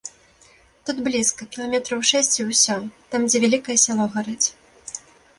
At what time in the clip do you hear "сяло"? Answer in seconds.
3.83-4.07